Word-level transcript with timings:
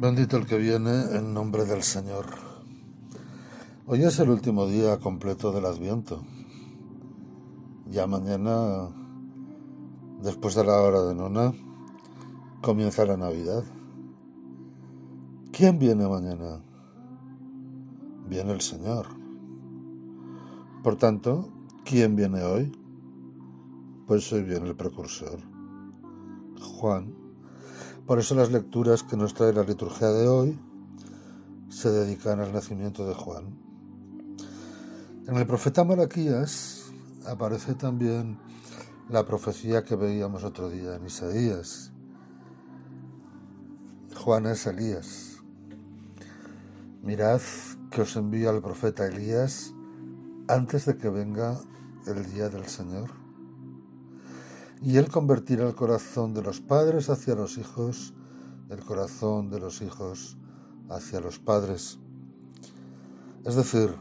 Bendito 0.00 0.36
el 0.36 0.46
que 0.46 0.58
viene 0.58 1.16
en 1.16 1.34
nombre 1.34 1.64
del 1.64 1.82
Señor. 1.82 2.26
Hoy 3.84 4.04
es 4.04 4.20
el 4.20 4.30
último 4.30 4.68
día 4.68 5.00
completo 5.00 5.50
del 5.50 5.66
Adviento. 5.66 6.22
Ya 7.90 8.06
mañana, 8.06 8.90
después 10.22 10.54
de 10.54 10.62
la 10.62 10.80
hora 10.80 11.02
de 11.02 11.16
nona, 11.16 11.52
comienza 12.62 13.06
la 13.06 13.16
Navidad. 13.16 13.64
¿Quién 15.50 15.80
viene 15.80 16.06
mañana? 16.06 16.60
Viene 18.28 18.52
el 18.52 18.60
Señor. 18.60 19.08
Por 20.84 20.94
tanto, 20.94 21.48
¿quién 21.84 22.14
viene 22.14 22.44
hoy? 22.44 22.70
Pues 24.06 24.32
hoy 24.32 24.44
viene 24.44 24.68
el 24.68 24.76
precursor, 24.76 25.40
Juan 26.60 27.27
por 28.08 28.18
eso 28.18 28.34
las 28.34 28.50
lecturas 28.50 29.02
que 29.02 29.18
nos 29.18 29.34
trae 29.34 29.52
la 29.52 29.64
liturgia 29.64 30.08
de 30.08 30.26
hoy 30.26 30.58
se 31.68 31.90
dedican 31.90 32.40
al 32.40 32.54
nacimiento 32.54 33.06
de 33.06 33.12
Juan. 33.12 33.54
En 35.26 35.36
el 35.36 35.46
profeta 35.46 35.84
Malaquías 35.84 36.90
aparece 37.26 37.74
también 37.74 38.38
la 39.10 39.26
profecía 39.26 39.84
que 39.84 39.94
veíamos 39.94 40.42
otro 40.42 40.70
día 40.70 40.94
en 40.94 41.04
Isaías. 41.04 41.92
Juan 44.16 44.46
es 44.46 44.66
Elías. 44.66 45.42
Mirad 47.02 47.42
que 47.90 48.00
os 48.00 48.16
envío 48.16 48.48
al 48.48 48.62
profeta 48.62 49.06
Elías 49.06 49.74
antes 50.48 50.86
de 50.86 50.96
que 50.96 51.10
venga 51.10 51.60
el 52.06 52.24
día 52.32 52.48
del 52.48 52.64
Señor 52.68 53.27
y 54.82 54.96
Él 54.96 55.08
convertirá 55.10 55.66
el 55.66 55.74
corazón 55.74 56.34
de 56.34 56.42
los 56.42 56.60
padres 56.60 57.10
hacia 57.10 57.34
los 57.34 57.58
hijos, 57.58 58.14
el 58.70 58.80
corazón 58.80 59.50
de 59.50 59.60
los 59.60 59.82
hijos 59.82 60.36
hacia 60.88 61.20
los 61.20 61.38
padres. 61.38 61.98
Es 63.44 63.56
decir, 63.56 63.94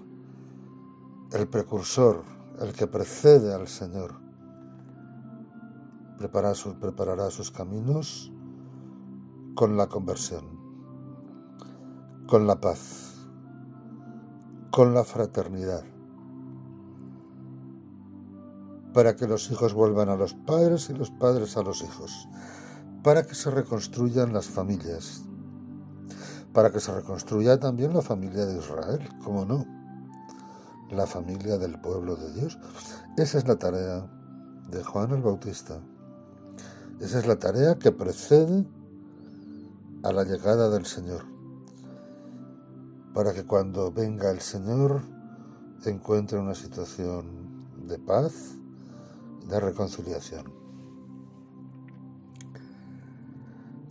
el 1.33 1.47
precursor, 1.47 2.23
el 2.59 2.73
que 2.73 2.87
precede 2.87 3.53
al 3.53 3.67
Señor, 3.67 4.15
preparará 6.19 7.29
sus 7.31 7.51
caminos 7.51 8.31
con 9.55 9.77
la 9.77 9.87
conversión, 9.87 10.45
con 12.27 12.45
la 12.45 12.59
paz, 12.59 13.27
con 14.71 14.93
la 14.93 15.03
fraternidad 15.03 15.83
para 18.97 19.15
que 19.15 19.27
los 19.27 19.51
hijos 19.51 19.75
vuelvan 19.75 20.09
a 20.09 20.15
los 20.15 20.33
padres 20.33 20.89
y 20.89 20.93
los 20.95 21.11
padres 21.11 21.55
a 21.55 21.61
los 21.61 21.83
hijos, 21.83 22.27
para 23.03 23.21
que 23.27 23.35
se 23.35 23.51
reconstruyan 23.51 24.33
las 24.33 24.47
familias, 24.47 25.21
para 26.51 26.71
que 26.71 26.79
se 26.79 26.91
reconstruya 26.91 27.59
también 27.59 27.93
la 27.93 28.01
familia 28.01 28.47
de 28.47 28.57
Israel, 28.57 29.07
¿cómo 29.23 29.45
no? 29.45 29.67
La 30.89 31.05
familia 31.05 31.59
del 31.59 31.79
pueblo 31.79 32.15
de 32.15 32.33
Dios. 32.33 32.57
Esa 33.17 33.37
es 33.37 33.47
la 33.47 33.57
tarea 33.57 34.09
de 34.71 34.83
Juan 34.83 35.11
el 35.11 35.21
Bautista. 35.21 35.79
Esa 36.99 37.19
es 37.19 37.27
la 37.27 37.37
tarea 37.37 37.77
que 37.77 37.91
precede 37.91 38.65
a 40.01 40.11
la 40.11 40.23
llegada 40.23 40.71
del 40.71 40.87
Señor, 40.87 41.23
para 43.13 43.31
que 43.31 43.45
cuando 43.45 43.91
venga 43.91 44.31
el 44.31 44.41
Señor 44.41 45.03
encuentre 45.85 46.39
una 46.39 46.55
situación 46.55 47.67
de 47.85 47.99
paz, 47.99 48.57
de 49.47 49.59
reconciliación. 49.59 50.51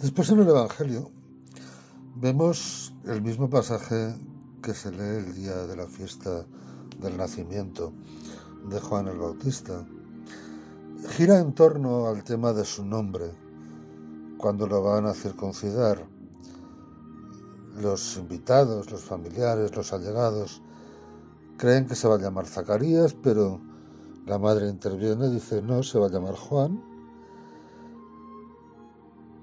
Después 0.00 0.30
en 0.30 0.40
el 0.40 0.48
Evangelio 0.48 1.10
vemos 2.16 2.94
el 3.04 3.22
mismo 3.22 3.48
pasaje 3.48 4.14
que 4.62 4.74
se 4.74 4.90
lee 4.90 5.26
el 5.26 5.34
día 5.34 5.66
de 5.66 5.76
la 5.76 5.86
fiesta 5.86 6.44
del 7.00 7.16
nacimiento 7.16 7.92
de 8.68 8.80
Juan 8.80 9.08
el 9.08 9.18
Bautista. 9.18 9.86
Gira 11.10 11.38
en 11.38 11.54
torno 11.54 12.08
al 12.08 12.24
tema 12.24 12.52
de 12.52 12.64
su 12.64 12.84
nombre, 12.84 13.30
cuando 14.38 14.66
lo 14.66 14.82
van 14.82 15.06
a 15.06 15.14
circuncidar. 15.14 16.06
Los 17.80 18.16
invitados, 18.16 18.90
los 18.90 19.02
familiares, 19.02 19.76
los 19.76 19.92
allegados, 19.92 20.62
creen 21.56 21.86
que 21.86 21.94
se 21.94 22.08
va 22.08 22.16
a 22.16 22.20
llamar 22.20 22.46
Zacarías, 22.46 23.14
pero 23.14 23.60
la 24.26 24.38
madre 24.38 24.68
interviene, 24.68 25.30
dice, 25.30 25.62
no, 25.62 25.82
se 25.84 25.98
va 25.98 26.06
a 26.06 26.10
llamar 26.10 26.34
Juan, 26.34 26.82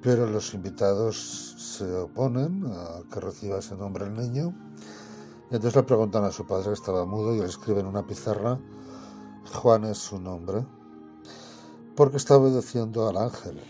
pero 0.02 0.28
los 0.28 0.54
invitados 0.54 1.56
se 1.58 1.90
oponen 1.96 2.66
a 2.66 3.02
que 3.10 3.22
reciba 3.22 3.60
ese 3.60 3.78
nombre 3.78 4.06
el 4.06 4.14
niño. 4.14 4.54
Y 5.50 5.56
entonces 5.56 5.78
le 5.78 5.84
preguntan 5.84 6.26
a 6.26 6.32
su 6.32 6.46
padre 6.46 6.66
que 6.66 6.74
estaba 6.74 7.06
mudo 7.06 7.34
y 7.34 7.40
le 7.40 7.46
escriben 7.46 7.86
en 7.86 7.92
una 7.92 8.06
pizarra, 8.06 8.60
Juan 9.54 9.86
es 9.86 10.00
su 10.00 10.20
nombre, 10.20 10.66
porque 11.96 12.18
está 12.18 12.36
obedeciendo 12.36 13.08
al 13.08 13.18
ángel, 13.18 13.62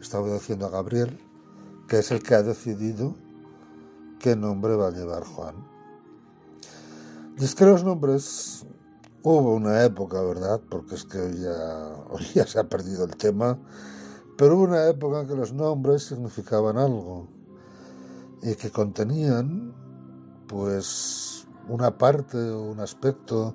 está 0.00 0.20
obedeciendo 0.20 0.66
a 0.66 0.70
Gabriel, 0.70 1.20
que 1.86 1.98
es 1.98 2.10
el 2.10 2.22
que 2.22 2.34
ha 2.34 2.42
decidido 2.42 3.14
qué 4.18 4.36
nombre 4.36 4.74
va 4.74 4.88
a 4.88 4.92
llevar 4.92 5.24
Juan. 5.24 5.56
Es 7.36 7.54
que 7.54 7.66
los 7.66 7.84
nombres 7.84 8.66
Hubo 9.30 9.56
una 9.56 9.84
época, 9.84 10.22
¿verdad? 10.22 10.58
Porque 10.70 10.94
es 10.94 11.04
que 11.04 11.18
hoy 12.10 12.24
ya, 12.34 12.46
se 12.46 12.58
ha 12.58 12.64
perdido 12.64 13.04
el 13.04 13.14
tema, 13.14 13.58
pero 14.38 14.56
hubo 14.56 14.62
una 14.62 14.86
época 14.86 15.20
en 15.20 15.28
que 15.28 15.34
los 15.34 15.52
nombres 15.52 16.04
significaban 16.04 16.78
algo 16.78 17.28
y 18.42 18.54
que 18.54 18.70
contenían, 18.70 19.74
pues, 20.46 21.46
una 21.68 21.98
parte 21.98 22.38
un 22.38 22.80
aspecto 22.80 23.54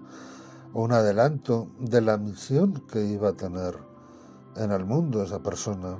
o 0.73 0.83
un 0.83 0.91
adelanto 0.91 1.69
de 1.79 2.01
la 2.01 2.19
misión 2.19 2.83
que 2.91 3.03
iba 3.05 3.29
a 3.29 3.33
tener 3.33 3.75
en 4.55 4.71
el 4.71 4.85
mundo 4.85 5.23
esa 5.23 5.41
persona. 5.41 5.97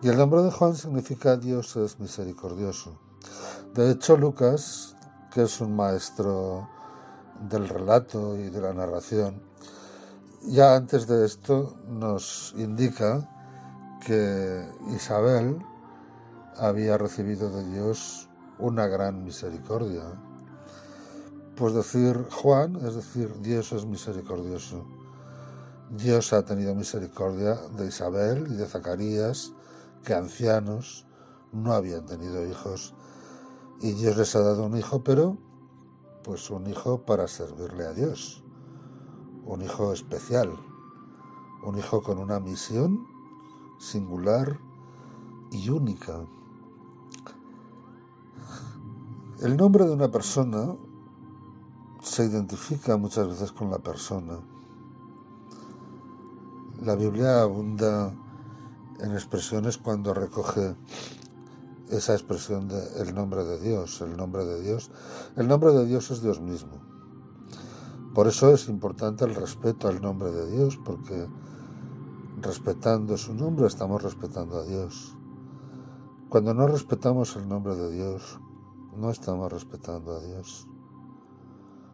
Y 0.00 0.10
el 0.10 0.16
nombre 0.16 0.42
de 0.42 0.52
Juan 0.52 0.76
significa 0.76 1.36
Dios 1.36 1.74
es 1.74 1.98
misericordioso. 1.98 3.00
De 3.74 3.90
hecho, 3.90 4.16
Lucas, 4.16 4.94
que 5.34 5.42
es 5.42 5.60
un 5.60 5.74
maestro 5.74 6.68
del 7.48 7.68
relato 7.68 8.36
y 8.36 8.50
de 8.50 8.60
la 8.60 8.72
narración, 8.72 9.42
ya 10.42 10.74
antes 10.74 11.06
de 11.06 11.24
esto 11.24 11.76
nos 11.88 12.54
indica 12.56 13.28
que 14.04 14.68
Isabel 14.94 15.58
había 16.56 16.98
recibido 16.98 17.50
de 17.50 17.64
Dios 17.70 18.28
una 18.58 18.86
gran 18.86 19.24
misericordia. 19.24 20.02
Pues 21.56 21.74
decir 21.74 22.26
Juan 22.30 22.76
es 22.76 22.94
decir 22.94 23.32
Dios 23.40 23.72
es 23.72 23.86
misericordioso. 23.86 24.84
Dios 25.90 26.32
ha 26.32 26.44
tenido 26.44 26.74
misericordia 26.74 27.54
de 27.76 27.86
Isabel 27.86 28.46
y 28.50 28.54
de 28.54 28.66
Zacarías, 28.66 29.52
que 30.04 30.14
ancianos 30.14 31.06
no 31.52 31.74
habían 31.74 32.06
tenido 32.06 32.46
hijos, 32.46 32.94
y 33.80 33.92
Dios 33.92 34.16
les 34.16 34.34
ha 34.34 34.40
dado 34.40 34.64
un 34.64 34.76
hijo, 34.76 35.04
pero 35.04 35.36
pues 36.22 36.50
un 36.50 36.66
hijo 36.66 37.02
para 37.02 37.28
servirle 37.28 37.86
a 37.86 37.92
Dios, 37.92 38.42
un 39.44 39.62
hijo 39.62 39.92
especial, 39.92 40.52
un 41.64 41.78
hijo 41.78 42.02
con 42.02 42.18
una 42.18 42.40
misión 42.40 43.06
singular 43.78 44.58
y 45.50 45.68
única. 45.68 46.26
El 49.40 49.56
nombre 49.56 49.84
de 49.84 49.92
una 49.92 50.10
persona 50.10 50.76
se 52.00 52.24
identifica 52.24 52.96
muchas 52.96 53.28
veces 53.28 53.52
con 53.52 53.70
la 53.70 53.78
persona. 53.78 54.38
La 56.80 56.94
Biblia 56.94 57.42
abunda 57.42 58.12
en 59.00 59.12
expresiones 59.12 59.78
cuando 59.78 60.14
recoge 60.14 60.76
esa 61.92 62.14
expresión 62.14 62.68
del 62.68 63.08
el 63.08 63.14
nombre 63.14 63.44
de 63.44 63.60
Dios, 63.60 64.00
el 64.00 64.16
nombre 64.16 64.44
de 64.46 64.62
Dios. 64.62 64.90
El 65.36 65.46
nombre 65.46 65.72
de 65.72 65.84
Dios 65.84 66.10
es 66.10 66.22
Dios 66.22 66.40
mismo. 66.40 66.80
Por 68.14 68.26
eso 68.28 68.52
es 68.52 68.68
importante 68.68 69.24
el 69.26 69.34
respeto 69.34 69.88
al 69.88 70.00
nombre 70.00 70.30
de 70.30 70.50
Dios, 70.50 70.78
porque 70.82 71.28
respetando 72.40 73.16
su 73.18 73.34
nombre 73.34 73.66
estamos 73.66 74.02
respetando 74.02 74.56
a 74.58 74.64
Dios. 74.64 75.16
Cuando 76.30 76.54
no 76.54 76.66
respetamos 76.66 77.36
el 77.36 77.46
nombre 77.46 77.76
de 77.76 77.92
Dios, 77.92 78.40
no 78.96 79.10
estamos 79.10 79.52
respetando 79.52 80.12
a 80.12 80.20
Dios. 80.20 80.66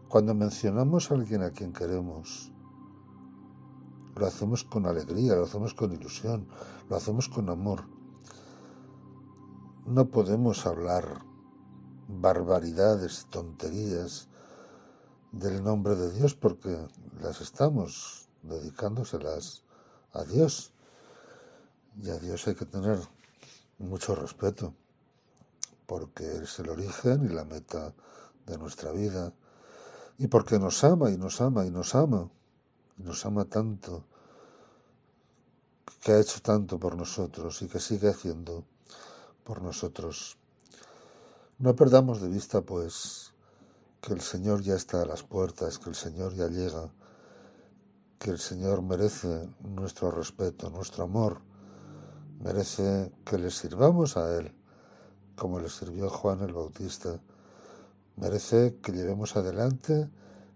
Cuando 0.08 0.32
mencionamos 0.32 1.10
a 1.10 1.14
alguien 1.14 1.42
a 1.42 1.50
quien 1.50 1.72
queremos, 1.72 2.52
lo 4.14 4.26
hacemos 4.26 4.62
con 4.62 4.86
alegría, 4.86 5.34
lo 5.34 5.42
hacemos 5.42 5.74
con 5.74 5.92
ilusión, 5.92 6.46
lo 6.88 6.96
hacemos 6.96 7.28
con 7.28 7.50
amor 7.50 7.97
no 9.88 10.10
podemos 10.10 10.66
hablar 10.66 11.24
barbaridades, 12.08 13.26
tonterías 13.30 14.28
del 15.32 15.64
nombre 15.64 15.94
de 15.94 16.12
Dios 16.12 16.34
porque 16.34 16.76
las 17.22 17.40
estamos 17.40 18.28
dedicándoselas 18.42 19.62
a 20.12 20.24
Dios. 20.24 20.72
Y 22.02 22.10
a 22.10 22.18
Dios 22.18 22.46
hay 22.46 22.54
que 22.54 22.66
tener 22.66 22.98
mucho 23.78 24.14
respeto, 24.14 24.74
porque 25.86 26.42
es 26.42 26.58
el 26.58 26.68
origen 26.68 27.24
y 27.24 27.28
la 27.28 27.44
meta 27.44 27.94
de 28.46 28.58
nuestra 28.58 28.92
vida, 28.92 29.32
y 30.18 30.26
porque 30.26 30.58
nos 30.58 30.84
ama 30.84 31.10
y 31.10 31.16
nos 31.16 31.40
ama 31.40 31.64
y 31.64 31.70
nos 31.70 31.94
ama, 31.94 32.30
y 32.98 33.04
nos 33.04 33.24
ama 33.24 33.46
tanto, 33.46 34.04
que 36.02 36.12
ha 36.12 36.20
hecho 36.20 36.40
tanto 36.42 36.78
por 36.78 36.94
nosotros 36.94 37.62
y 37.62 37.68
que 37.68 37.80
sigue 37.80 38.10
haciendo 38.10 38.64
por 39.48 39.62
nosotros. 39.62 40.36
No 41.58 41.74
perdamos 41.74 42.20
de 42.20 42.28
vista, 42.28 42.60
pues, 42.60 43.32
que 44.02 44.12
el 44.12 44.20
Señor 44.20 44.60
ya 44.60 44.74
está 44.74 45.00
a 45.00 45.06
las 45.06 45.22
puertas, 45.22 45.78
que 45.78 45.88
el 45.88 45.96
Señor 45.96 46.34
ya 46.34 46.48
llega, 46.48 46.92
que 48.18 48.30
el 48.30 48.38
Señor 48.38 48.82
merece 48.82 49.48
nuestro 49.60 50.10
respeto, 50.10 50.68
nuestro 50.68 51.04
amor, 51.04 51.40
merece 52.40 53.10
que 53.24 53.38
le 53.38 53.50
sirvamos 53.50 54.18
a 54.18 54.36
Él, 54.36 54.52
como 55.34 55.60
le 55.60 55.70
sirvió 55.70 56.10
Juan 56.10 56.42
el 56.42 56.52
Bautista, 56.52 57.18
merece 58.16 58.76
que 58.82 58.92
llevemos 58.92 59.34
adelante 59.34 60.10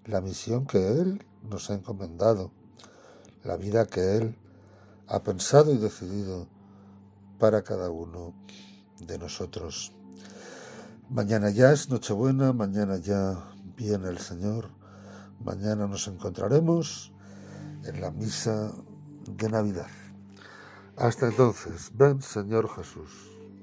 la 0.05 0.21
misión 0.21 0.67
que 0.67 0.87
Él 1.01 1.25
nos 1.43 1.71
ha 1.71 1.75
encomendado, 1.75 2.51
la 3.43 3.57
vida 3.57 3.87
que 3.87 4.19
Él 4.19 4.37
ha 5.07 5.23
pensado 5.23 5.73
y 5.73 5.79
decidido 5.79 6.47
para 7.39 7.63
cada 7.63 7.91
uno 7.91 8.35
de 9.07 9.19
nosotros. 9.19 9.93
Mañana 11.09 11.51
ya 11.51 11.73
es 11.73 11.91
Nochebuena, 11.91 12.53
mañana 12.53 12.97
ya 12.97 13.53
viene 13.77 14.09
el 14.09 14.19
Señor, 14.19 14.71
mañana 15.45 15.87
nos 15.87 16.09
encontraremos 16.09 17.13
en 17.85 18.01
la 18.01 18.11
misa 18.11 18.73
de 19.27 19.49
Navidad. 19.49 19.89
Hasta 20.97 21.27
entonces, 21.27 21.91
ven 21.95 22.23
Señor 22.23 22.69
Jesús. 22.75 23.32